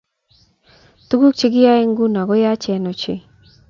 [1.07, 3.21] Tuguuk chegiyoe nguno ko yachen ochei